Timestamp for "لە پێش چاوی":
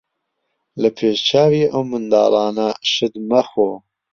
0.81-1.63